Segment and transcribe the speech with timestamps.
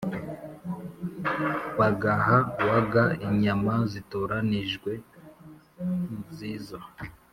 [1.79, 2.37] bagaha
[2.69, 4.91] waga inyama zitoranijwe
[6.29, 6.77] nziza